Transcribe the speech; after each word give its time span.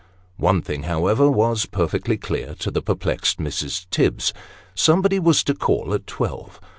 One 0.39 0.63
thing, 0.63 0.81
however, 0.89 1.29
was 1.29 1.67
perfectly 1.67 2.17
clear 2.17 2.55
to 2.55 2.71
the 2.71 2.81
perplexed 2.81 3.37
Mrs. 3.37 3.85
Tibbs. 3.91 4.33
Somebody 4.73 5.19
was 5.19 5.43
to 5.43 5.53
call 5.53 5.93
at 5.93 6.07
twelve. 6.07 6.59